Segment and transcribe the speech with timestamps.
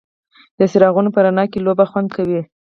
[0.57, 2.41] د څراغونو په رڼا کې لوبه خوند کوي.